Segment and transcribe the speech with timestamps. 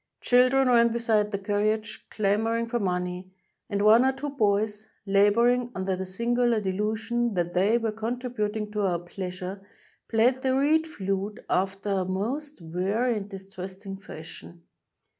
[0.19, 3.29] Chil dren ran beside the carriage clamoring for money,
[3.69, 8.81] and one or two boys, laboring under the singular delusion that they were contributing to
[8.81, 9.61] our pleasure,
[10.09, 14.63] played the reed flute after a most weary and distressing fashion.